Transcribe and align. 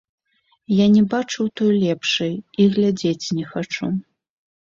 Я 0.75 0.85
не 0.93 1.03
бачыў 1.11 1.49
той 1.59 1.71
лепшай 1.83 2.33
і 2.63 2.67
глядзець 2.77 3.27
не 3.41 3.45
хачу. 3.53 3.85